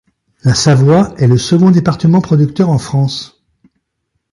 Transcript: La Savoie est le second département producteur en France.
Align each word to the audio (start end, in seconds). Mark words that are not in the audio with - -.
La 0.43 0.55
Savoie 0.55 1.13
est 1.19 1.27
le 1.27 1.37
second 1.37 1.69
département 1.69 2.21
producteur 2.21 2.69
en 2.69 2.79
France. 2.79 3.39